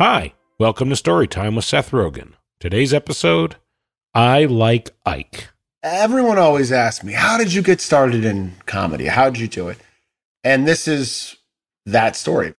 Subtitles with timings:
[0.00, 2.34] Hi, welcome to Storytime with Seth Rogen.
[2.60, 3.56] Today's episode
[4.14, 5.48] I Like Ike.
[5.82, 9.06] Everyone always asks me, How did you get started in comedy?
[9.06, 9.78] How did you do it?
[10.44, 11.34] And this is
[11.84, 12.54] that story.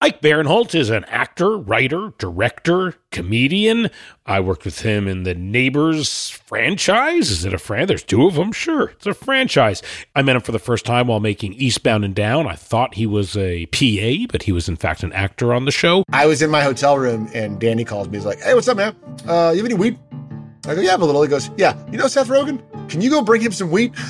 [0.00, 3.88] Ike Barinholtz is an actor, writer, director, comedian.
[4.26, 7.30] I worked with him in the Neighbors franchise.
[7.30, 7.88] Is it a franchise?
[7.88, 8.52] There's two of them.
[8.52, 9.82] Sure, it's a franchise.
[10.14, 12.46] I met him for the first time while making Eastbound and Down.
[12.46, 15.72] I thought he was a PA, but he was in fact an actor on the
[15.72, 16.04] show.
[16.12, 18.18] I was in my hotel room and Danny calls me.
[18.18, 18.94] He's like, Hey, what's up, man?
[19.26, 19.98] Uh, you have any weed?
[20.66, 21.22] I go, Yeah, I have a little.
[21.22, 22.60] He goes, Yeah, you know Seth Rogen?
[22.90, 23.94] Can you go bring him some weed?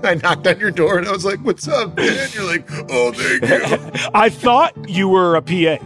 [0.04, 2.28] I knocked on your door and I was like, What's up, man?
[2.32, 4.08] You're like, Oh, thank you.
[4.14, 5.78] I thought you were a PA.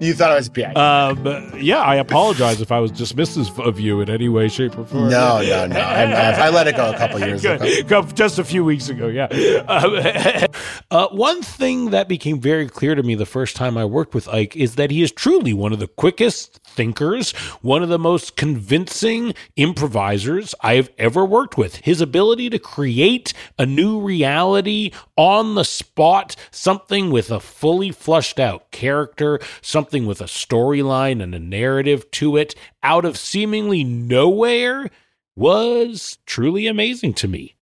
[0.00, 1.10] you thought I was a PA.
[1.10, 4.84] Um, yeah, I apologize if I was dismissive of you in any way, shape, or
[4.84, 5.08] form.
[5.08, 5.78] no, no, no.
[5.80, 7.58] I, I, I let it go a couple years ago.
[7.86, 8.16] Good.
[8.16, 9.26] Just a few weeks ago, yeah.
[9.68, 10.48] Uh,
[10.90, 14.26] uh, one thing that became very clear to me the first time I worked with
[14.28, 18.36] Ike is that he is truly one of the quickest thinkers, one of the most
[18.36, 21.76] convincing improvisers I have ever worked with.
[21.76, 28.40] His ability to create a new reality on the spot, something with a fully flushed
[28.40, 34.90] out character, something with a storyline and a narrative to it, out of seemingly nowhere,
[35.36, 37.54] was truly amazing to me.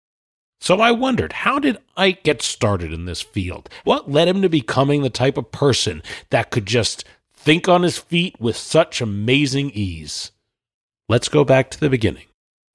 [0.61, 3.69] So I wondered, how did Ike get started in this field?
[3.85, 7.05] What led him to becoming the type of person that could just
[7.40, 10.32] think on his feet with such amazing ease?
[11.08, 12.26] Let's go back to the beginning.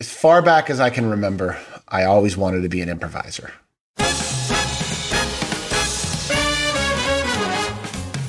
[0.01, 3.53] As far back as I can remember, I always wanted to be an improviser.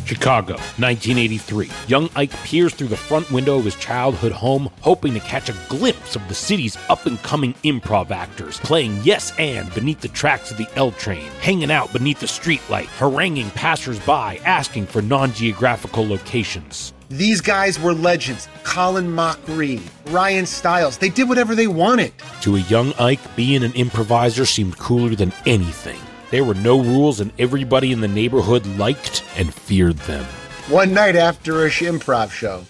[0.05, 1.69] Chicago, 1983.
[1.87, 5.55] Young Ike peers through the front window of his childhood home, hoping to catch a
[5.67, 10.51] glimpse of the city's up and coming improv actors, playing Yes and beneath the tracks
[10.51, 16.07] of the L train, hanging out beneath the streetlight, haranguing passersby, asking for non geographical
[16.07, 16.94] locations.
[17.09, 18.47] These guys were legends.
[18.63, 20.97] Colin Mochrie, Ryan Stiles.
[20.97, 22.13] They did whatever they wanted.
[22.41, 25.99] To a young Ike, being an improviser seemed cooler than anything.
[26.31, 30.25] There were no rules, and everybody in the neighborhood liked and feared them.
[30.69, 32.66] One night after a sh- improv show,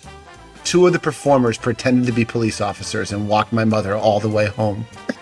[0.66, 4.28] two of the performers pretended to be police officers and walked my mother all the
[4.28, 4.86] way home.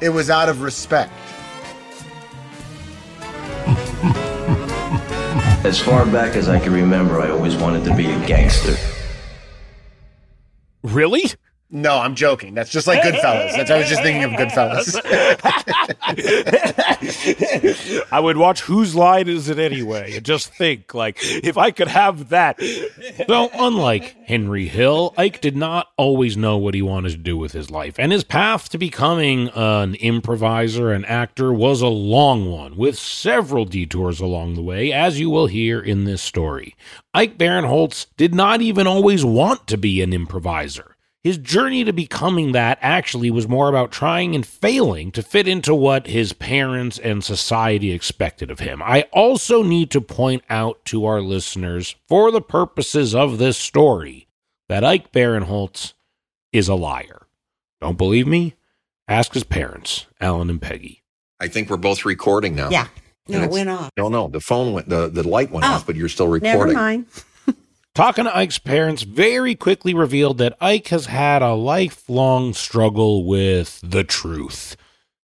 [0.00, 1.12] it was out of respect.
[5.64, 8.76] As far back as I can remember, I always wanted to be a gangster.
[10.82, 11.24] Really?
[11.74, 12.54] No, I'm joking.
[12.54, 13.56] That's just like Goodfellas.
[13.56, 14.94] That's I was just thinking of Goodfellas.
[18.12, 21.88] I would watch Whose Line Is It Anyway and just think, like, if I could
[21.88, 22.60] have that.
[23.26, 27.50] Though, unlike Henry Hill, Ike did not always know what he wanted to do with
[27.50, 32.76] his life, and his path to becoming an improviser and actor was a long one,
[32.76, 36.76] with several detours along the way, as you will hear in this story.
[37.12, 40.93] Ike Barinholtz did not even always want to be an improviser.
[41.24, 45.74] His journey to becoming that actually was more about trying and failing to fit into
[45.74, 48.82] what his parents and society expected of him.
[48.82, 54.28] I also need to point out to our listeners, for the purposes of this story,
[54.68, 55.94] that Ike Barinholtz
[56.52, 57.26] is a liar.
[57.80, 58.54] Don't believe me?
[59.08, 61.02] Ask his parents, Alan and Peggy.
[61.40, 62.68] I think we're both recording now.
[62.68, 62.88] Yeah.
[63.28, 63.90] No, it went off.
[63.96, 66.52] No, no, the phone went, the, the light went Oh, off, but you're still recording.
[66.52, 66.76] Never recording.
[66.76, 67.06] mind.
[67.94, 73.80] Talking to Ike's parents very quickly revealed that Ike has had a lifelong struggle with
[73.84, 74.76] the truth.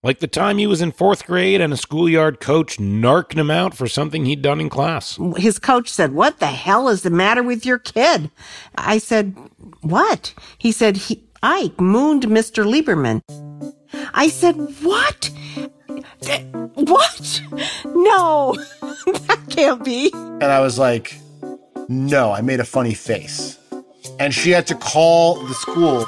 [0.05, 3.75] Like the time he was in fourth grade and a schoolyard coach narked him out
[3.77, 5.19] for something he'd done in class.
[5.37, 8.31] His coach said, What the hell is the matter with your kid?
[8.77, 9.37] I said,
[9.81, 10.33] What?
[10.57, 12.65] He said, he, Ike mooned Mr.
[12.65, 13.21] Lieberman.
[14.15, 15.29] I said, What?
[16.21, 17.43] Th- What?
[17.85, 18.55] No,
[19.07, 20.13] that can't be.
[20.15, 21.17] And I was like,
[21.91, 23.59] no, I made a funny face.
[24.21, 26.07] And she had to call the school.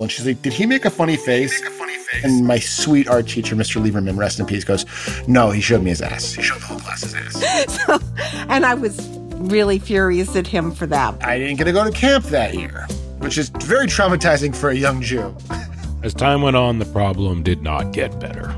[0.00, 1.60] And she's like, did he make a funny face?
[2.22, 3.82] And my sweet art teacher, Mr.
[3.82, 4.86] Lieberman, rest in peace, goes,
[5.26, 6.32] no, he showed me his ass.
[6.32, 7.84] He showed the whole class his ass.
[7.86, 7.98] so,
[8.48, 11.24] And I was really furious at him for that.
[11.24, 12.86] I didn't get to go to camp that year,
[13.18, 15.34] which is very traumatizing for a young Jew.
[16.04, 18.54] As time went on, the problem did not get better.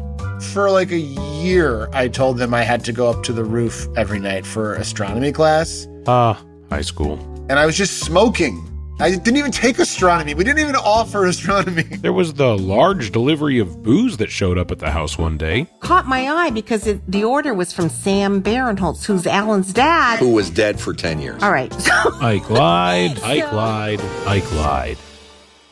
[0.52, 3.86] For like a year, I told them I had to go up to the roof
[3.96, 5.86] every night for astronomy class.
[6.06, 7.18] Ah, high school.
[7.48, 8.68] And I was just smoking.
[9.00, 10.34] I didn't even take astronomy.
[10.34, 11.82] We didn't even offer astronomy.
[11.82, 15.66] There was the large delivery of booze that showed up at the house one day.
[15.80, 20.18] Caught my eye because it, the order was from Sam Barinholtz, who's Alan's dad.
[20.18, 21.42] Who was dead for 10 years.
[21.42, 21.72] All right.
[21.72, 24.98] So Ike lied, Ike lied, Ike lied.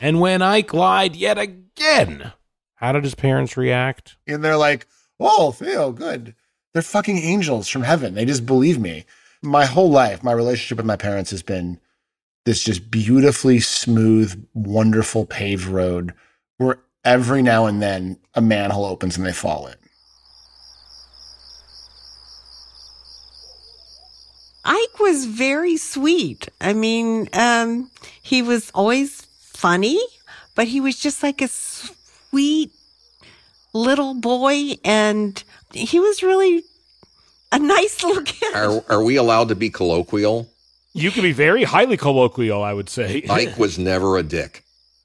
[0.01, 2.33] And when Ike lied yet again,
[2.77, 4.17] how did his parents react?
[4.27, 4.87] And they're like,
[5.21, 6.35] oh, Theo, good.
[6.73, 8.15] They're fucking angels from heaven.
[8.15, 9.05] They just believe me.
[9.43, 11.81] My whole life, my relationship with my parents has been
[12.45, 16.13] this just beautifully smooth, wonderful paved road
[16.59, 19.75] where every now and then a manhole opens and they fall in.
[24.65, 26.49] Ike was very sweet.
[26.61, 27.91] I mean, um,
[28.23, 30.01] he was always funny,
[30.55, 32.73] but he was just like a sweet
[33.73, 35.43] little boy and
[35.73, 36.63] he was really
[37.53, 38.55] a nice little kid.
[38.55, 40.49] Are, are we allowed to be colloquial?
[40.93, 43.25] You can be very highly colloquial, I would say.
[43.31, 44.65] Ike was never a dick.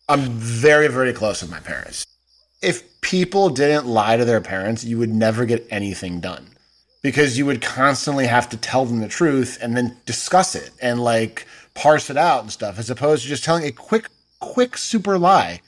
[0.09, 2.05] I'm very, very close with my parents.
[2.61, 6.47] If people didn't lie to their parents, you would never get anything done
[7.03, 11.03] because you would constantly have to tell them the truth and then discuss it and
[11.03, 11.45] like
[11.75, 14.07] parse it out and stuff, as opposed to just telling a quick,
[14.39, 15.61] quick super lie.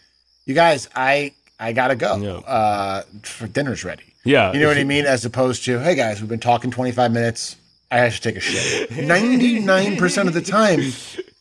[0.45, 2.15] You guys, I I gotta go.
[2.17, 2.37] Yeah.
[2.37, 4.03] Uh, for dinner's ready.
[4.27, 4.51] Yeah.
[4.53, 5.05] You know what I mean?
[5.05, 7.55] As opposed to, hey guys, we've been talking 25 minutes.
[7.89, 8.89] I should take a shit.
[8.89, 10.79] 99% of the time,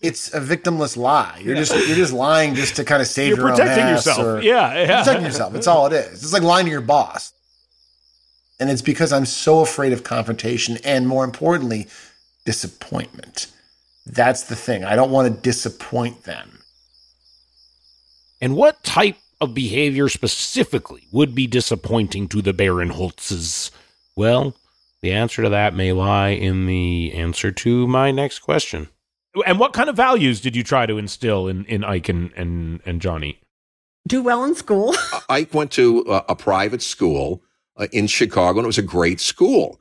[0.00, 1.40] it's a victimless lie.
[1.42, 4.06] You're just you're just lying just to kind of save You're your protecting own ass
[4.06, 4.44] yourself.
[4.44, 4.78] Yeah, yeah.
[4.78, 5.52] You're protecting yourself.
[5.52, 6.22] That's all it is.
[6.22, 7.32] It's like lying to your boss.
[8.60, 11.88] And it's because I'm so afraid of confrontation and more importantly,
[12.44, 13.48] disappointment.
[14.06, 14.84] That's the thing.
[14.84, 16.60] I don't want to disappoint them.
[18.40, 23.70] And what type of behavior specifically would be disappointing to the Barinholtzes?
[24.16, 24.56] Well,
[25.02, 28.88] the answer to that may lie in the answer to my next question.
[29.46, 32.80] And what kind of values did you try to instill in, in Ike and, and,
[32.86, 33.38] and Johnny?
[34.08, 34.94] Do well in school.
[35.28, 37.42] Ike went to a, a private school
[37.76, 39.78] uh, in Chicago, and it was a great school.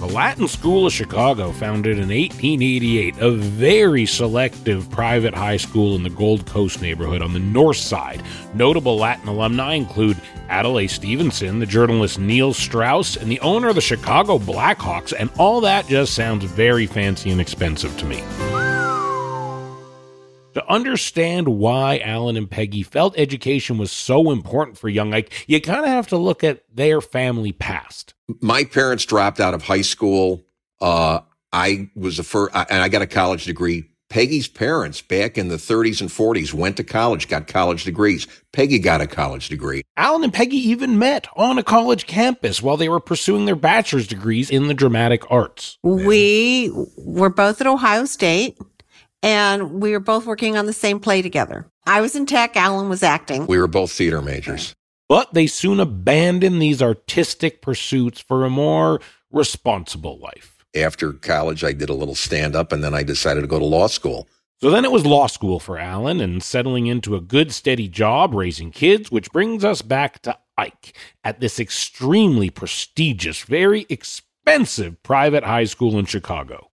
[0.00, 6.02] The Latin School of Chicago, founded in 1888, a very selective private high school in
[6.02, 8.22] the Gold Coast neighborhood on the north side.
[8.54, 10.16] Notable Latin alumni include
[10.48, 15.60] Adlai Stevenson, the journalist Neil Strauss, and the owner of the Chicago Blackhawks, and all
[15.60, 18.24] that just sounds very fancy and expensive to me.
[20.54, 25.60] To understand why Alan and Peggy felt education was so important for young Ike, you
[25.60, 28.14] kind of have to look at their family past.
[28.40, 30.44] My parents dropped out of high school.
[30.80, 31.20] Uh,
[31.52, 33.84] I was the first, and I got a college degree.
[34.08, 38.26] Peggy's parents back in the 30s and 40s went to college, got college degrees.
[38.52, 39.84] Peggy got a college degree.
[39.96, 44.08] Alan and Peggy even met on a college campus while they were pursuing their bachelor's
[44.08, 45.78] degrees in the dramatic arts.
[45.84, 48.58] We were both at Ohio State
[49.22, 51.66] and we were both working on the same play together.
[51.86, 53.46] I was in tech, Alan was acting.
[53.46, 54.74] We were both theater majors.
[55.08, 59.00] But they soon abandoned these artistic pursuits for a more
[59.32, 60.64] responsible life.
[60.74, 63.64] After college, I did a little stand up, and then I decided to go to
[63.64, 64.28] law school.
[64.60, 68.34] So then it was law school for Alan and settling into a good, steady job
[68.34, 70.94] raising kids, which brings us back to Ike
[71.24, 76.69] at this extremely prestigious, very expensive private high school in Chicago.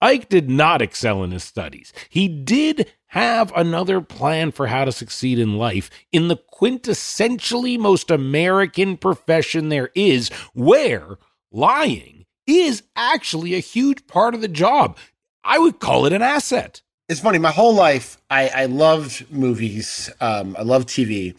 [0.00, 1.92] Ike did not excel in his studies.
[2.08, 8.10] He did have another plan for how to succeed in life in the quintessentially most
[8.10, 11.18] American profession there is, where
[11.50, 14.96] lying is actually a huge part of the job.
[15.44, 16.82] I would call it an asset.
[17.08, 17.38] It's funny.
[17.38, 20.10] My whole life, I, I loved movies.
[20.20, 21.34] Um, I loved TV,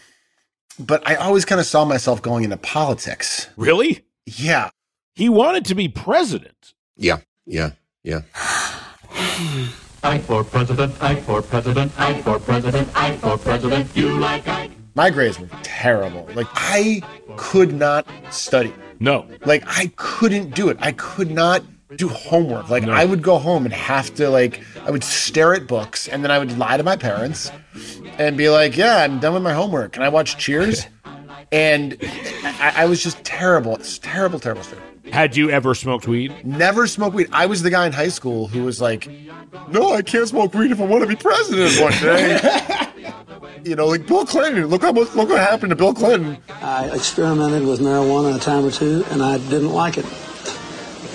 [0.77, 3.47] but I always kind of saw myself going into politics.
[3.55, 4.05] Really?
[4.25, 4.69] Yeah.
[5.15, 6.73] He wanted to be president.
[6.97, 7.71] Yeah, yeah,
[8.03, 8.21] yeah.
[10.03, 13.95] I for president, I for president, I for president, I for president.
[13.95, 14.69] You like I.
[14.95, 16.27] My grades were terrible.
[16.33, 17.01] Like, I
[17.37, 18.73] could not study.
[18.99, 19.25] No.
[19.45, 20.77] Like, I couldn't do it.
[20.81, 21.63] I could not
[21.95, 22.69] do homework.
[22.69, 22.91] Like, No.
[22.91, 26.31] I would go home and have to, like, I would stare at books and then
[26.31, 27.51] I would lie to my parents
[28.17, 29.93] and be like, yeah, I'm done with my homework.
[29.93, 30.87] Can I watch Cheers?
[31.53, 31.97] And
[32.43, 33.75] I, I was just terrible.
[33.75, 34.79] It's terrible, terrible stuff.
[35.11, 36.33] Had you ever smoked weed?
[36.45, 37.29] Never smoked weed.
[37.31, 39.07] I was the guy in high school who was like,
[39.69, 42.87] no, I can't smoke weed if I want to be president one day.
[43.65, 44.65] you know, like Bill Clinton.
[44.67, 46.37] Look how much, look what happened to Bill Clinton.
[46.61, 50.05] I experimented with marijuana a time or two, and I didn't like it,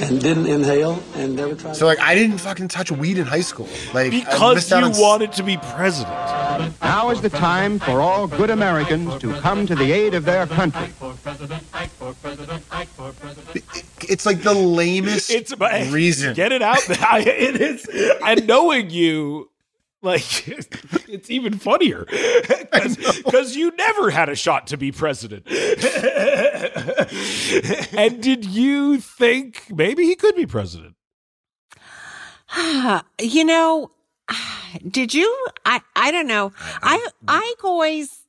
[0.01, 1.77] and didn't inhale, and never tried.
[1.77, 3.69] So like, I didn't fucking touch weed in high school.
[3.95, 6.15] Like Because you on s- wanted to be president.
[6.83, 10.47] Now is the time for all good Americans to come to the aid of their
[10.47, 10.91] country.
[14.09, 16.35] It's like the lamest It's about reason.
[16.35, 16.79] Get it out.
[17.03, 17.87] I- it is.
[18.25, 19.51] And knowing you,
[20.03, 20.47] like,
[21.09, 22.05] it's even funnier
[23.25, 25.47] because you never had a shot to be president.
[27.97, 30.95] and did you think maybe he could be president?
[33.21, 33.91] you know,
[34.89, 35.47] did you?
[35.65, 36.53] I I don't know.
[36.83, 38.21] I I always.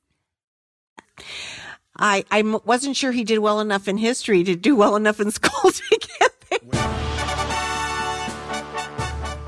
[1.96, 5.20] I I m- wasn't sure he did well enough in history to do well enough
[5.20, 6.88] in school to get there.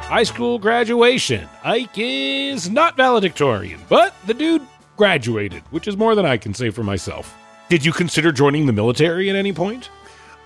[0.09, 1.49] High school graduation.
[1.63, 4.67] Ike is not valedictorian, but the dude
[4.97, 7.37] graduated, which is more than I can say for myself.
[7.69, 9.89] Did you consider joining the military at any point?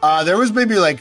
[0.02, 1.00] Uh, there was maybe like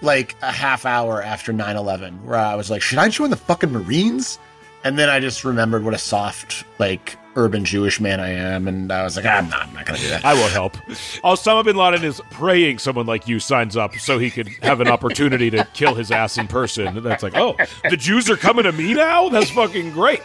[0.00, 3.70] like a half hour after 9-11 where I was like, should I join the fucking
[3.70, 4.38] Marines?
[4.84, 8.92] And then I just remembered what a soft, like, urban Jewish man I am, and
[8.92, 10.22] I was like, I'm not, I'm not gonna do that.
[10.24, 10.74] I won't help.
[11.24, 14.88] Osama bin Laden is praying someone like you signs up so he could have an
[14.88, 16.88] opportunity to kill his ass in person.
[16.88, 17.56] And that's like, oh,
[17.88, 19.28] the Jews are coming to me now?
[19.30, 20.20] That's fucking great.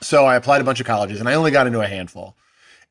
[0.00, 2.36] So I applied to a bunch of colleges, and I only got into a handful.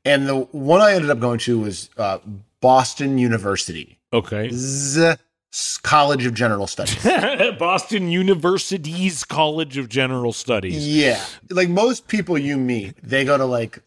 [0.03, 2.19] And the one I ended up going to was uh,
[2.61, 4.49] Boston University, Okay.
[4.53, 5.15] Z-
[5.83, 7.03] College of General Studies.
[7.59, 10.87] Boston University's College of General Studies.
[10.87, 13.79] yeah, like most people you meet, they go to like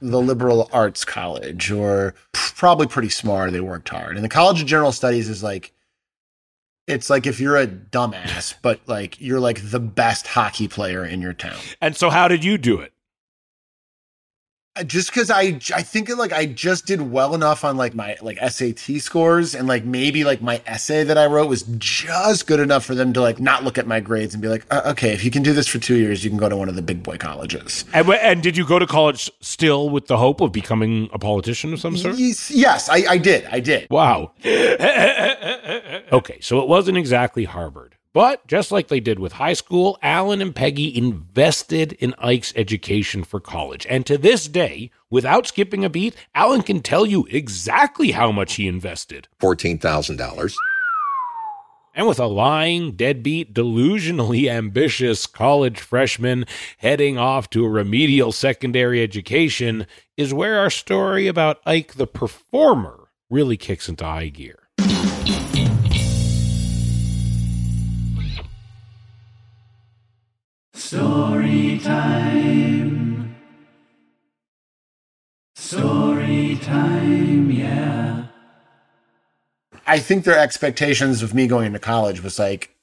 [0.00, 3.52] the liberal arts college or probably pretty smart.
[3.52, 5.72] They worked hard, and the College of General Studies is like.
[6.86, 11.22] It's like if you're a dumbass, but like you're like the best hockey player in
[11.22, 11.56] your town.
[11.80, 12.92] And so, how did you do it?
[14.82, 18.38] Just because I I think like I just did well enough on like my like
[18.38, 22.84] SAT scores and like maybe like my essay that I wrote was just good enough
[22.84, 25.24] for them to like not look at my grades and be like uh, okay if
[25.24, 27.04] you can do this for two years you can go to one of the big
[27.04, 27.84] boy colleges.
[27.94, 31.72] And, and did you go to college still with the hope of becoming a politician
[31.72, 32.16] of some sort?
[32.16, 33.88] Yes, yes I, I did I did.
[33.90, 34.32] Wow.
[36.12, 37.93] okay, so it wasn't exactly Harvard.
[38.14, 43.24] But just like they did with high school, Alan and Peggy invested in Ike's education
[43.24, 43.88] for college.
[43.90, 48.54] And to this day, without skipping a beat, Alan can tell you exactly how much
[48.54, 49.26] he invested.
[49.40, 50.54] $14,000.
[51.96, 56.46] And with a lying, deadbeat, delusionally ambitious college freshman
[56.78, 63.08] heading off to a remedial secondary education, is where our story about Ike the performer
[63.28, 64.63] really kicks into high gear.
[70.84, 73.34] Story time.
[75.56, 78.26] Story time, yeah.
[79.86, 82.76] I think their expectations of me going into college was like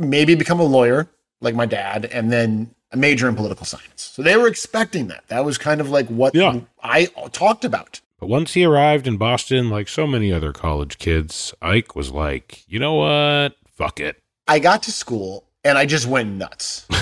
[0.00, 1.08] maybe become a lawyer
[1.40, 4.02] like my dad and then a major in political science.
[4.02, 5.28] So they were expecting that.
[5.28, 6.58] That was kind of like what Yeah.
[6.82, 8.00] I talked about.
[8.18, 12.64] But once he arrived in Boston, like so many other college kids, Ike was like,
[12.66, 13.54] you know what?
[13.68, 14.20] Fuck it.
[14.48, 16.86] I got to school and I just went nuts.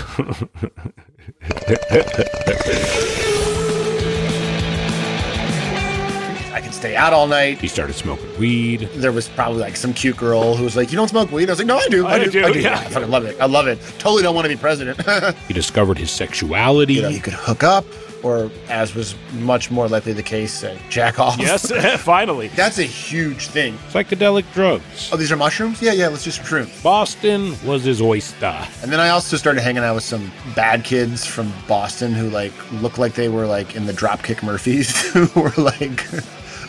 [6.54, 7.58] I could stay out all night.
[7.58, 8.88] He started smoking weed.
[8.94, 11.52] There was probably like some cute girl who was like, "You don't smoke weed?" I
[11.52, 12.06] was like, "No, I do.
[12.06, 12.30] I, I do.
[12.30, 12.60] do, I do.
[12.60, 12.78] yeah.
[12.78, 13.40] I fucking love it.
[13.40, 13.78] I love it.
[13.98, 15.00] Totally don't want to be president."
[15.48, 16.94] He discovered his sexuality.
[16.94, 17.84] you know, you could hook up,
[18.22, 21.38] or as was much more likely the case, uh, jack off.
[21.38, 21.70] yes,
[22.02, 22.48] finally.
[22.48, 23.74] that's a huge thing.
[23.90, 25.10] Psychedelic drugs.
[25.12, 25.80] Oh, these are mushrooms?
[25.82, 26.08] Yeah, yeah.
[26.08, 26.82] Let's just some shrooms.
[26.82, 28.66] Boston was his oyster.
[28.82, 32.52] And then I also started hanging out with some bad kids from Boston who like
[32.80, 36.04] looked like they were like in the Dropkick Murphys, who were like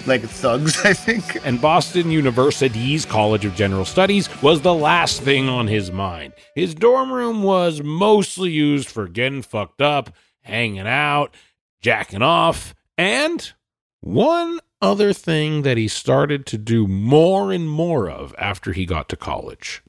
[0.05, 1.39] like thugs, I think.
[1.45, 6.33] And Boston University's College of General Studies was the last thing on his mind.
[6.55, 10.09] His dorm room was mostly used for getting fucked up,
[10.43, 11.35] hanging out,
[11.81, 13.53] jacking off, and
[14.01, 19.09] one other thing that he started to do more and more of after he got
[19.09, 19.81] to college.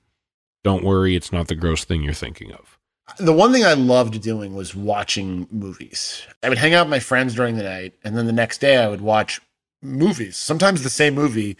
[0.63, 2.79] Don't worry, it's not the gross thing you're thinking of.
[3.19, 6.27] The one thing I loved doing was watching movies.
[6.43, 8.79] I would hang out with my friends during the night, and then the next day
[8.79, 9.41] I would watch
[9.83, 11.57] movies, sometimes the same movie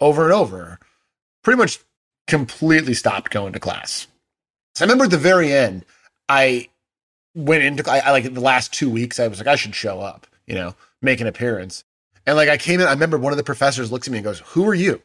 [0.00, 0.78] over and over.
[1.42, 1.80] Pretty much
[2.26, 4.06] completely stopped going to class.
[4.74, 5.84] So I remember at the very end,
[6.28, 6.68] I
[7.36, 10.00] went into I, I like the last two weeks, I was like, I should show
[10.00, 11.84] up, you know, make an appearance.
[12.26, 14.24] And like I came in, I remember one of the professors looks at me and
[14.24, 15.02] goes, Who are you?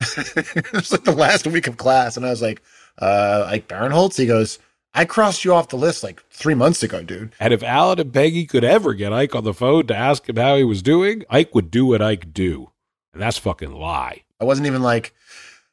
[0.16, 2.62] it was like the last week of class, and I was like,
[2.98, 4.16] uh, Ike Barinholtz.
[4.16, 4.58] He goes,
[4.94, 7.32] I crossed you off the list like three months ago, dude.
[7.38, 10.36] And if Alan and Peggy could ever get Ike on the phone to ask him
[10.36, 12.70] how he was doing, Ike would do what Ike do.
[13.12, 14.22] And that's fucking lie.
[14.40, 15.14] I wasn't even like,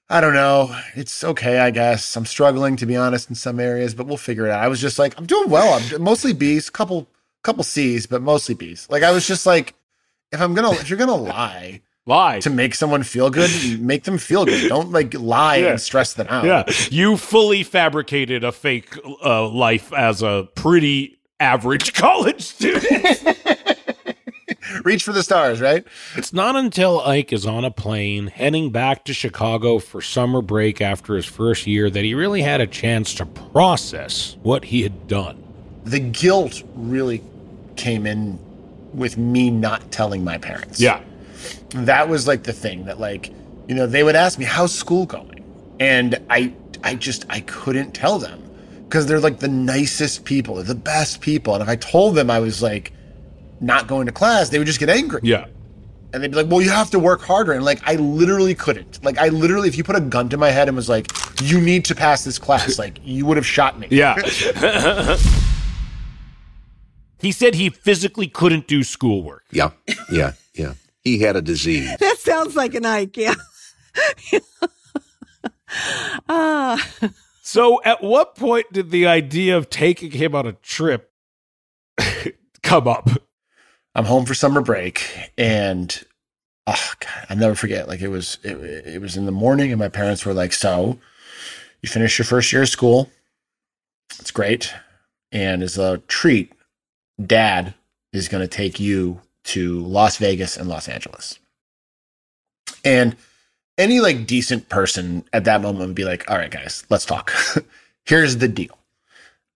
[0.09, 0.73] I don't know.
[0.95, 2.15] It's okay, I guess.
[2.15, 4.63] I'm struggling to be honest in some areas, but we'll figure it out.
[4.63, 5.73] I was just like, I'm doing well.
[5.93, 7.07] I'm mostly B's, couple
[7.43, 8.87] couple C's, but mostly B's.
[8.89, 9.73] Like I was just like,
[10.31, 12.39] if I'm gonna if you're gonna lie Lie.
[12.39, 14.69] to make someone feel good, make them feel good.
[14.69, 15.71] Don't like lie Yeah.
[15.71, 16.45] and stress them out.
[16.45, 23.23] Yeah, you fully fabricated a fake uh, life as a pretty average college student.
[24.83, 25.85] Reach for the stars, right?
[26.15, 30.81] it's not until Ike is on a plane heading back to Chicago for summer break
[30.81, 35.07] after his first year that he really had a chance to process what he had
[35.07, 35.43] done.
[35.83, 37.21] The guilt really
[37.75, 38.39] came in
[38.93, 40.79] with me not telling my parents.
[40.79, 41.01] Yeah.
[41.71, 43.31] that was like the thing that like
[43.67, 45.43] you know, they would ask me, "How's school going?"
[45.79, 48.41] And I, I just, I couldn't tell them
[48.85, 51.53] because they're like the nicest people, they're the best people.
[51.53, 52.93] And if I told them I was like
[53.59, 55.21] not going to class, they would just get angry.
[55.23, 55.45] Yeah.
[56.13, 59.03] And they'd be like, "Well, you have to work harder." And like, I literally couldn't.
[59.03, 61.11] Like, I literally, if you put a gun to my head and was like,
[61.41, 63.87] "You need to pass this class," like, you would have shot me.
[63.91, 64.15] Yeah.
[67.19, 69.43] he said he physically couldn't do schoolwork.
[69.51, 69.71] Yeah,
[70.09, 70.73] yeah, yeah.
[71.03, 71.89] He had a disease.
[71.99, 73.35] That sounds like an Ike, yeah.
[76.29, 76.89] Ah,
[77.41, 81.11] So, at what point did the idea of taking him on a trip
[82.61, 83.09] come up?
[83.97, 86.03] I'm home for summer break, and
[86.67, 87.87] oh god, I'll never forget.
[87.87, 90.99] Like it was, it, it was in the morning, and my parents were like, "So,
[91.81, 93.09] you finished your first year of school.
[94.19, 94.71] It's great,
[95.31, 96.53] and as a treat,
[97.25, 97.73] Dad
[98.13, 101.39] is going to take you to Las Vegas and Los Angeles."
[102.85, 103.15] And
[103.79, 107.33] any like decent person at that moment would be like, "All right, guys, let's talk.
[108.05, 108.77] Here's the deal."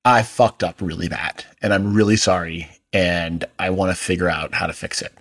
[0.04, 4.54] I fucked up really bad and I'm really sorry and I want to figure out
[4.54, 5.14] how to fix it.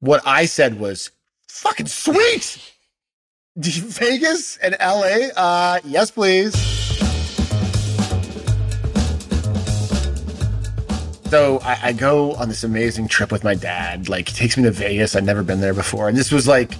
[0.00, 1.10] What I said was
[1.48, 2.74] fucking sweet.
[3.56, 5.28] Vegas and LA?
[5.36, 6.54] Uh yes, please.
[11.30, 14.08] So I, I go on this amazing trip with my dad.
[14.08, 15.14] Like he takes me to Vegas.
[15.14, 16.08] I'd never been there before.
[16.08, 16.74] And this was like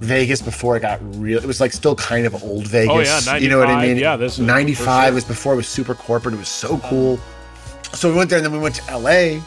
[0.00, 1.38] Vegas before it got real.
[1.38, 3.26] It was like still kind of old Vegas.
[3.26, 3.88] Oh, yeah, you know what I 95.
[3.94, 4.02] mean?
[4.02, 5.14] Yeah, this is- 95 sure.
[5.14, 6.34] was before it was super corporate.
[6.34, 7.18] It was so cool.
[7.94, 9.40] So we went there and then we went to LA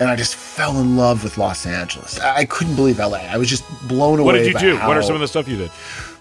[0.00, 2.18] and I just fell in love with Los Angeles.
[2.20, 3.18] I, couldn't believe LA.
[3.18, 4.26] I was just blown away.
[4.26, 4.76] What did you do?
[4.78, 5.70] What are some of the stuff you did?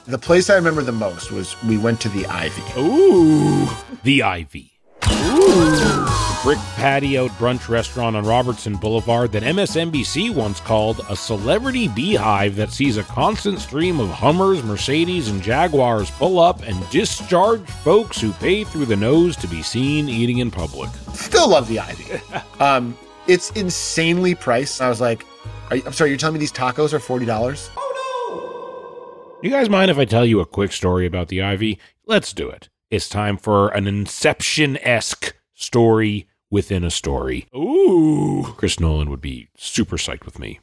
[0.06, 2.62] The place I remember the most was we went to the Ivy.
[2.78, 3.70] Ooh,
[4.04, 4.72] the Ivy.
[5.10, 6.08] Ooh.
[6.44, 12.72] Brick patio brunch restaurant on Robertson Boulevard that MSNBC once called a celebrity beehive that
[12.72, 18.34] sees a constant stream of Hummers, Mercedes, and Jaguars pull up and discharge folks who
[18.34, 20.90] pay through the nose to be seen eating in public.
[21.14, 22.22] Still love the Ivy.
[22.60, 24.82] um, it's insanely priced.
[24.82, 25.26] I was like,
[25.70, 27.70] are you, I'm sorry, you're telling me these tacos are forty dollars?
[27.78, 29.48] Oh no!
[29.48, 31.80] You guys mind if I tell you a quick story about the Ivy?
[32.06, 32.70] Let's do it.
[32.90, 37.48] It's time for an Inception esque story within a story.
[37.56, 38.54] Ooh.
[38.58, 40.60] Chris Nolan would be super psyched with me.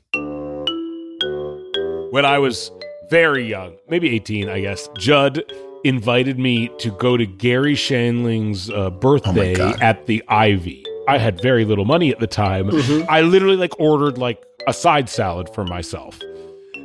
[2.12, 2.70] When I was
[3.11, 5.42] very young, maybe 18, I guess, Judd
[5.85, 9.81] invited me to go to Garry Shandling's uh, birthday God.
[9.83, 10.85] at the Ivy.
[11.09, 12.71] I had very little money at the time.
[12.71, 13.11] Mm-hmm.
[13.11, 16.19] I literally like ordered like a side salad for myself.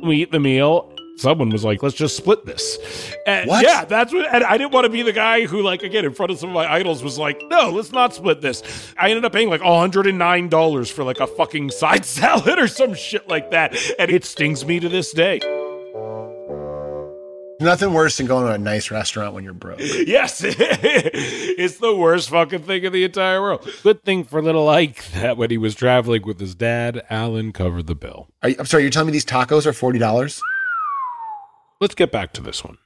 [0.02, 0.92] We eat the meal.
[1.18, 2.78] Someone was like, "Let's just split this."
[3.26, 3.64] And What?
[3.64, 4.26] Yeah, that's what.
[4.34, 6.50] And I didn't want to be the guy who, like, again, in front of some
[6.50, 8.62] of my idols, was like, "No, let's not split this."
[8.98, 12.58] I ended up paying like hundred and nine dollars for like a fucking side salad
[12.58, 15.40] or some shit like that, and it stings me to this day.
[17.58, 19.80] Nothing worse than going to a nice restaurant when you're broke.
[20.06, 23.68] Yes, it's the worst fucking thing in the entire world.
[23.82, 27.86] Good thing for little Ike that when he was traveling with his dad, Alan covered
[27.86, 28.28] the bill.
[28.42, 30.40] Are you, I'm sorry, you're telling me these tacos are forty dollars?
[31.80, 32.78] Let's get back to this one.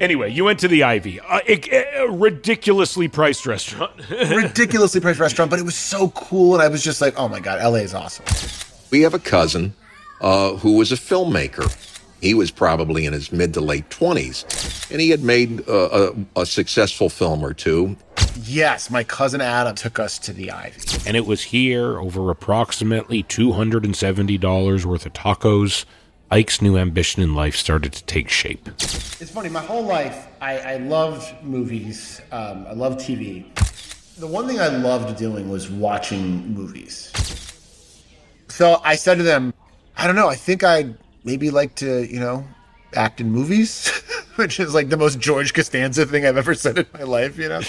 [0.00, 3.92] Anyway, you went to the Ivy, uh, a, a ridiculously priced restaurant.
[4.10, 7.38] Ridiculously priced restaurant, but it was so cool, and I was just like, oh my
[7.38, 8.24] god, LA is awesome.
[8.90, 9.74] We have a cousin
[10.22, 11.70] uh, who was a filmmaker.
[12.20, 16.40] He was probably in his mid to late 20s, and he had made uh, a,
[16.42, 17.96] a successful film or two.
[18.44, 20.80] Yes, my cousin Adam took us to the Ivy.
[21.06, 25.84] and it was here over approximately $270 worth of tacos.
[26.30, 28.66] Ike's new ambition in life started to take shape.
[28.68, 29.50] It's funny.
[29.50, 32.22] My whole life, I, I loved movies.
[32.30, 33.44] Um, I loved TV.
[34.16, 37.12] The one thing I loved doing was watching movies.
[38.48, 39.52] So I said to them,
[39.96, 40.28] I don't know.
[40.28, 42.44] I think I'd maybe like to, you know,
[42.94, 43.88] act in movies,
[44.36, 47.38] which is like the most George Costanza thing I've ever said in my life.
[47.38, 47.60] You know,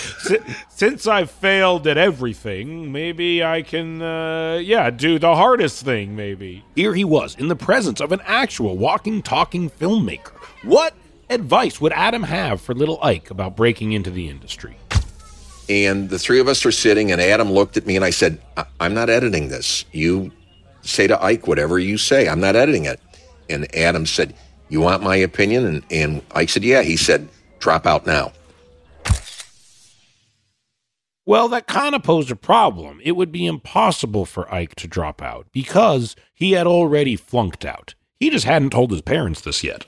[0.70, 6.64] Since I've failed at everything, maybe I can, uh, yeah, do the hardest thing, maybe.
[6.76, 10.34] Here he was, in the presence of an actual walking, talking filmmaker.
[10.64, 10.94] What
[11.30, 14.78] advice would Adam have for little Ike about breaking into the industry?
[15.70, 18.42] And the three of us are sitting, and Adam looked at me and I said,
[18.58, 19.86] I- I'm not editing this.
[19.94, 20.32] You
[20.84, 22.28] say to Ike whatever you say.
[22.28, 23.00] I'm not editing it.
[23.50, 24.36] And Adam said,
[24.70, 25.66] You want my opinion?
[25.66, 26.82] And, and Ike said, Yeah.
[26.82, 27.28] He said,
[27.60, 28.32] Drop out now.
[31.26, 33.00] Well, that kind of posed a problem.
[33.02, 37.96] It would be impossible for Ike to drop out because he had already flunked out.
[38.20, 39.86] He just hadn't told his parents this yet.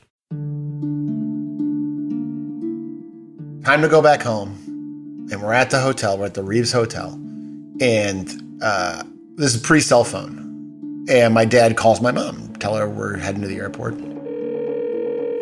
[3.65, 4.61] time to go back home.
[5.31, 6.17] And we're at the hotel.
[6.19, 7.13] We're at the Reeves Hotel,
[7.81, 9.03] and uh,
[9.37, 10.44] this is pre cell phone.
[11.07, 12.53] And my dad calls my mom.
[12.55, 13.93] tell her we're heading to the airport.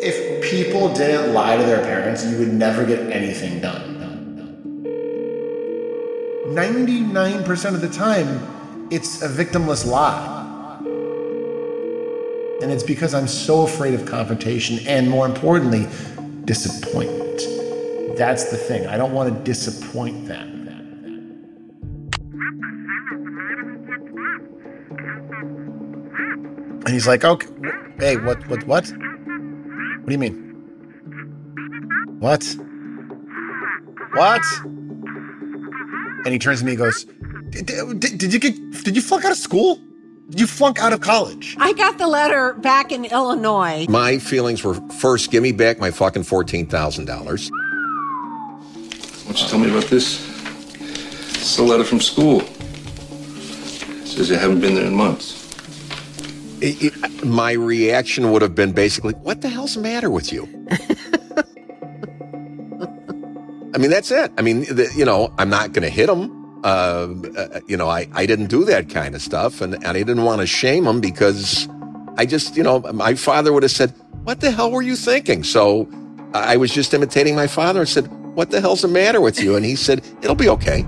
[0.02, 3.92] If people didn't lie to their parents, you would never get anything done.
[6.48, 10.32] 99% of the time, it's a victimless lie.
[12.60, 15.88] And it's because I'm so afraid of confrontation and, more importantly,
[16.44, 17.40] disappointment.
[18.18, 18.86] That's the thing.
[18.86, 20.63] I don't want to disappoint them.
[26.94, 27.48] He's like, okay,
[27.98, 28.86] hey, what, what, what?
[28.86, 30.34] What do you mean?
[32.20, 32.44] What?
[34.14, 34.42] What?
[36.24, 37.04] And he turns to me and goes,
[37.50, 39.78] did, did, did you get, did you flunk out of school?
[40.30, 41.54] Did you flunk out of college?
[41.58, 43.86] I got the letter back in Illinois.
[43.88, 47.06] My feelings were first, give me back my fucking $14,000.
[47.16, 50.30] Why don't you tell me about this?
[51.34, 52.40] It's a letter from school.
[52.40, 55.43] It says you haven't been there in months.
[56.64, 60.48] It, it, my reaction would have been basically, what the hell's the matter with you?
[63.74, 64.32] I mean, that's it.
[64.38, 66.30] I mean, the, you know, I'm not going to hit him.
[66.64, 69.60] Uh, uh, you know, I, I didn't do that kind of stuff.
[69.60, 71.68] And, and I didn't want to shame him because
[72.16, 75.44] I just, you know, my father would have said, what the hell were you thinking?
[75.44, 75.86] So
[76.32, 79.54] I was just imitating my father and said, what the hell's the matter with you?
[79.54, 80.86] And he said, it'll be okay.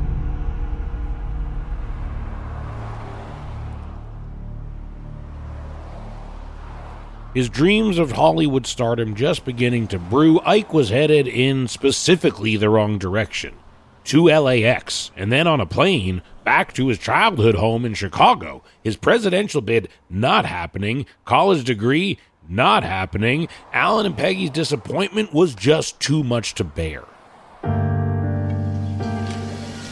[7.36, 12.70] His dreams of Hollywood stardom just beginning to brew, Ike was headed in specifically the
[12.70, 13.56] wrong direction
[14.04, 18.62] to LAX, and then on a plane back to his childhood home in Chicago.
[18.82, 22.16] His presidential bid not happening, college degree
[22.48, 23.48] not happening.
[23.70, 27.04] Alan and Peggy's disappointment was just too much to bear.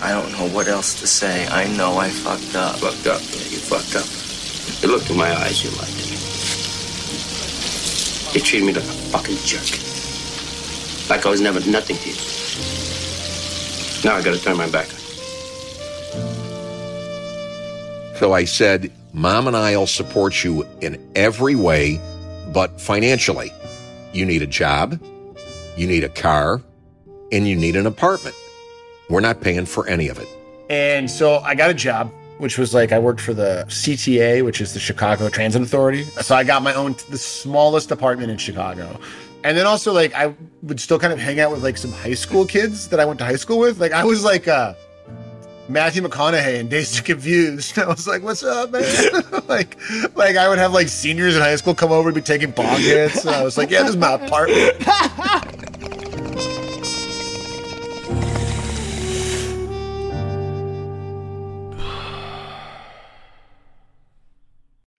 [0.00, 1.46] I don't know what else to say.
[1.48, 2.76] I know I fucked up.
[2.76, 3.20] Fucked up.
[3.20, 4.07] Yeah, you fucked up.
[4.83, 6.13] You looked in my eyes, you lied to me.
[8.35, 9.62] You treated me like a fucking jerk.
[11.09, 12.16] Like I was never nothing to you.
[14.05, 15.05] Now I gotta turn my back on you.
[18.18, 22.01] So I said, Mom and I'll support you in every way,
[22.53, 23.53] but financially.
[24.12, 25.01] You need a job,
[25.77, 26.61] you need a car,
[27.31, 28.35] and you need an apartment.
[29.09, 30.29] We're not paying for any of it.
[30.68, 34.61] And so I got a job, which was like I worked for the CTA, which
[34.61, 36.05] is the Chicago Transit Authority.
[36.05, 38.99] So I got my own, the smallest apartment in Chicago.
[39.44, 42.14] And then also like I would still kind of hang out with like some high
[42.14, 43.79] school kids that I went to high school with.
[43.81, 44.75] Like I was like uh
[45.68, 47.79] Matthew McConaughey in Dazed and Confused.
[47.79, 48.83] I was like, "What's up, man?"
[49.49, 49.79] like,
[50.14, 52.81] like I would have like seniors in high school come over and be taking bong
[52.81, 53.25] hits.
[53.25, 54.77] And I was like, "Yeah, this is my apartment."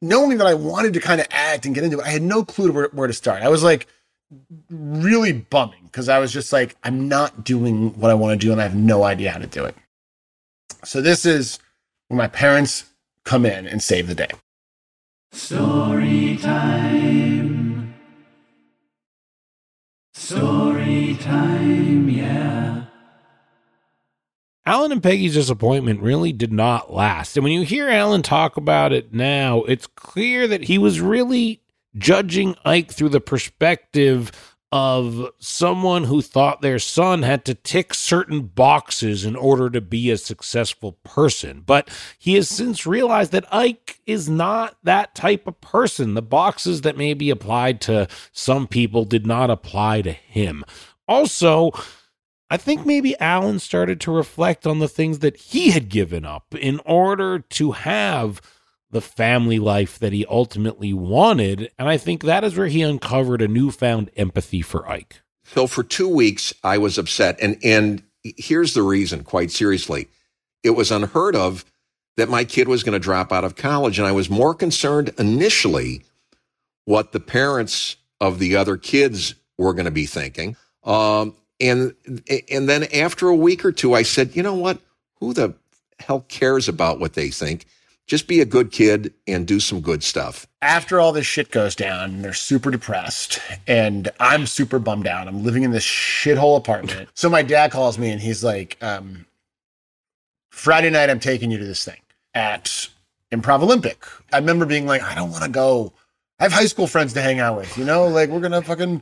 [0.05, 2.45] Knowing that I wanted to kind of act and get into it, I had no
[2.45, 3.41] clue where, where to start.
[3.41, 3.87] I was like
[4.69, 8.51] really bumming because I was just like, I'm not doing what I want to do
[8.51, 9.75] and I have no idea how to do it.
[10.83, 11.57] So this is
[12.07, 12.85] when my parents
[13.23, 14.29] come in and save the day.
[15.31, 17.95] Story time.
[20.13, 22.84] Story time, yeah.
[24.67, 27.37] Alan and Peggy's disappointment really did not last.
[27.37, 31.61] And when you hear Alan talk about it now, it's clear that he was really
[31.95, 34.31] judging Ike through the perspective
[34.71, 40.09] of someone who thought their son had to tick certain boxes in order to be
[40.09, 41.63] a successful person.
[41.65, 46.15] But he has since realized that Ike is not that type of person.
[46.15, 50.65] The boxes that may be applied to some people did not apply to him.
[51.07, 51.71] Also,
[52.55, 56.55] I think maybe Alan started to reflect on the things that he had given up
[56.55, 58.41] in order to have
[58.89, 61.69] the family life that he ultimately wanted.
[61.77, 65.19] And I think that is where he uncovered a newfound empathy for Ike.
[65.43, 67.37] So for two weeks, I was upset.
[67.41, 70.07] And, and here's the reason, quite seriously.
[70.63, 71.65] It was unheard of
[72.15, 73.99] that my kid was going to drop out of college.
[73.99, 76.05] And I was more concerned initially
[76.85, 80.55] what the parents of the other kids were going to be thinking.
[80.85, 81.95] Um, and,
[82.51, 84.79] and then after a week or two, I said, you know what?
[85.19, 85.55] Who the
[85.99, 87.65] hell cares about what they think?
[88.07, 90.45] just be a good kid and do some good stuff.
[90.61, 95.27] After all this shit goes down, they're super depressed, and I'm super bummed out.
[95.27, 97.09] I'm living in this shithole apartment.
[97.13, 99.25] so my dad calls me and he's like, um,
[100.49, 101.99] Friday night, I'm taking you to this thing
[102.33, 102.89] at
[103.31, 104.05] Improv Olympic.
[104.31, 105.93] I remember being like, I don't want to go.
[106.39, 109.01] I have high school friends to hang out with, you know, like we're gonna fucking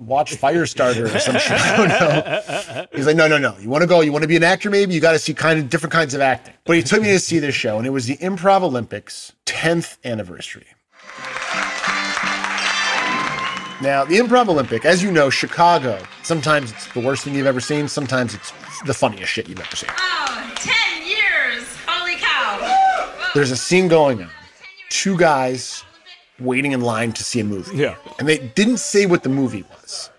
[0.00, 1.52] watch Firestarter or some shit.
[1.52, 2.86] I don't know.
[2.92, 3.56] He's like, no, no, no.
[3.58, 4.00] You want to go?
[4.00, 4.70] You want to be an actor?
[4.70, 6.54] Maybe you got to see kind of different kinds of acting.
[6.64, 9.98] But he took me to see this show, and it was the Improv Olympics 10th
[10.04, 10.66] anniversary.
[13.82, 17.60] Now, the Improv Olympic, as you know, Chicago, sometimes it's the worst thing you've ever
[17.60, 19.88] seen, sometimes it's the funniest shit you've ever seen.
[19.96, 21.66] Oh, 10 years!
[21.86, 23.30] Holy cow!
[23.34, 24.30] There's a scene going on.
[24.90, 25.82] Two guys
[26.40, 27.76] waiting in line to see a movie.
[27.76, 27.96] Yeah.
[28.18, 30.10] And they didn't say what the movie was.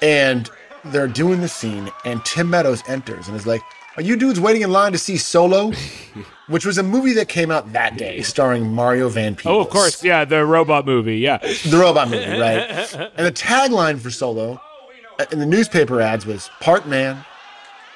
[0.00, 0.48] And
[0.84, 3.60] they're doing the scene, and Tim Meadows enters and is like,
[3.96, 5.72] Are you dudes waiting in line to see Solo?
[6.48, 9.54] Which was a movie that came out that day starring Mario Van Peebles.
[9.54, 10.02] Oh, of course.
[10.02, 11.18] Yeah, the robot movie.
[11.18, 11.38] Yeah.
[11.38, 12.94] The robot movie, right?
[13.16, 14.58] And the tagline for Solo
[15.18, 17.22] uh, in the newspaper ads was part man,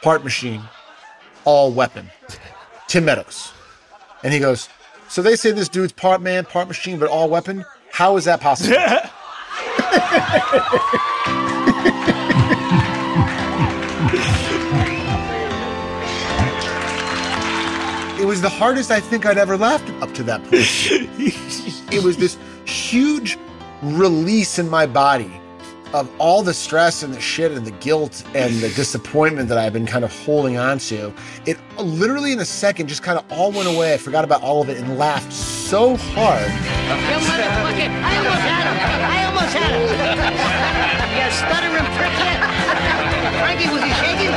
[0.02, 0.60] part machine,
[1.44, 2.10] all weapon.
[2.88, 3.52] Tim Meadows.
[4.22, 4.68] And he goes,
[5.12, 7.66] So they say this dude's part man, part machine, but all weapon?
[7.90, 8.72] How is that possible?
[18.18, 20.54] it was the hardest I think I'd ever laughed up to that point.
[21.92, 23.36] it was this huge
[23.82, 25.41] release in my body
[25.94, 29.72] of all the stress and the shit and the guilt and the disappointment that I've
[29.72, 31.12] been kind of holding on to.
[31.46, 33.94] It literally in a second just kind of all went away.
[33.94, 36.42] I forgot about all of it and laughed so hard.
[36.42, 37.88] You motherfucker!
[38.02, 38.74] I almost had him!
[39.04, 41.02] I almost had him!
[41.18, 42.40] you stuttering prick yet?
[43.40, 44.32] Frankie, was he shaking?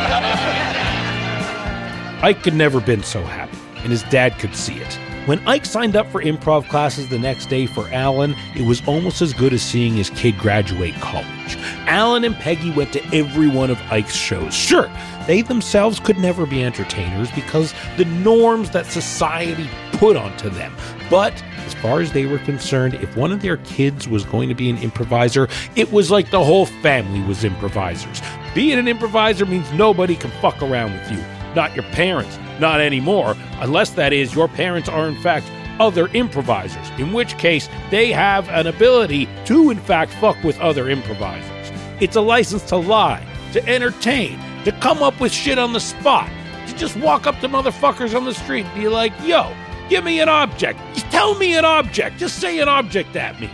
[2.21, 4.99] Ike could never been so happy, and his dad could see it.
[5.27, 9.21] When Ike signed up for improv classes the next day for Alan, it was almost
[9.21, 11.57] as good as seeing his kid graduate college.
[11.87, 14.53] Alan and Peggy went to every one of Ike's shows.
[14.53, 14.91] Sure,
[15.27, 20.75] they themselves could never be entertainers because the norms that society put onto them.
[21.09, 21.33] But
[21.65, 24.69] as far as they were concerned, if one of their kids was going to be
[24.69, 28.21] an improviser, it was like the whole family was improvisers.
[28.53, 31.23] Being an improviser means nobody can fuck around with you.
[31.55, 36.89] Not your parents, not anymore, unless that is your parents are in fact other improvisers,
[36.97, 41.71] in which case they have an ability to in fact fuck with other improvisers.
[41.99, 46.29] It's a license to lie, to entertain, to come up with shit on the spot,
[46.67, 49.55] to just walk up to motherfuckers on the street and be like, yo,
[49.89, 50.79] give me an object.
[50.93, 52.17] Just tell me an object.
[52.17, 53.49] Just say an object at me.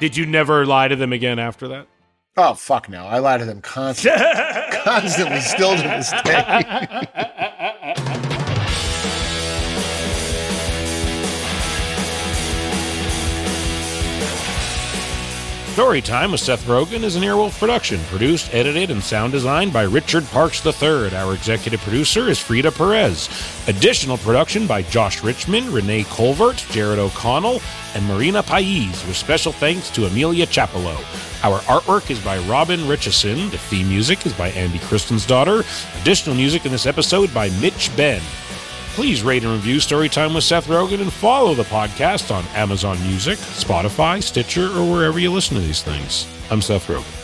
[0.00, 1.86] Did you never lie to them again after that?
[2.34, 3.04] Oh fuck no!
[3.04, 4.24] I lie to them constantly,
[4.84, 7.28] constantly, still to this day.
[15.82, 20.24] Storytime with Seth Rogen is an Earwolf production, produced, edited, and sound designed by Richard
[20.26, 21.12] Parks III.
[21.12, 23.28] Our executive producer is Frida Perez.
[23.66, 27.60] Additional production by Josh Richmond, Renee Colvert, Jared O'Connell,
[27.96, 30.96] and Marina Pais, with special thanks to Amelia Chapello.
[31.42, 33.50] Our artwork is by Robin Richardson.
[33.50, 35.64] The theme music is by Andy Kristen's daughter.
[36.00, 38.22] Additional music in this episode by Mitch Ben.
[38.94, 43.38] Please rate and review Storytime with Seth Rogen and follow the podcast on Amazon Music,
[43.38, 46.26] Spotify, Stitcher, or wherever you listen to these things.
[46.50, 47.21] I'm Seth Rogen.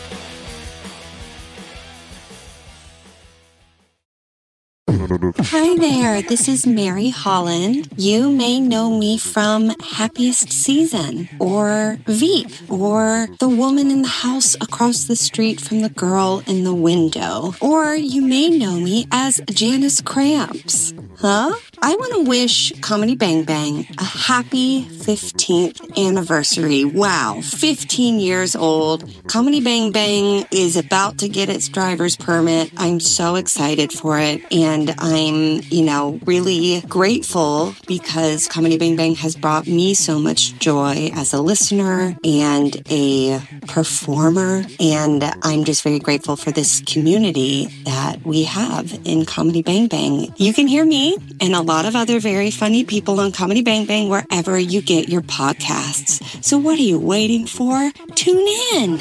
[5.10, 7.88] Hi there, this is Mary Holland.
[7.96, 14.54] You may know me from Happiest Season or Veep or The Woman in the House
[14.56, 17.54] Across the Street from the Girl in the Window.
[17.62, 20.92] Or you may know me as Janice Cramps.
[21.16, 21.54] Huh?
[21.80, 26.84] I want to wish Comedy Bang Bang a happy 15th anniversary.
[26.84, 29.10] Wow, 15 years old.
[29.26, 32.72] Comedy Bang Bang is about to get its driver's permit.
[32.76, 34.42] I'm so excited for it.
[34.52, 40.58] And I'm, you know, really grateful because Comedy Bang Bang has brought me so much
[40.58, 44.64] joy as a listener and a performer.
[44.80, 50.32] And I'm just very grateful for this community that we have in Comedy Bang Bang.
[50.36, 53.86] You can hear me and a lot of other very funny people on Comedy Bang
[53.86, 56.44] Bang wherever you get your podcasts.
[56.44, 57.90] So what are you waiting for?
[58.14, 58.98] Tune in.